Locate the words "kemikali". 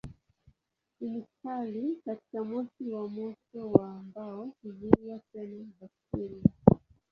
0.99-1.95